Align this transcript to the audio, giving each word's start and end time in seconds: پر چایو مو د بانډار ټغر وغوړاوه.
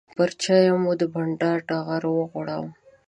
پر 0.17 0.29
چایو 0.41 0.75
مو 0.83 0.91
د 1.01 1.03
بانډار 1.13 1.59
ټغر 1.67 2.03
وغوړاوه. 2.09 2.69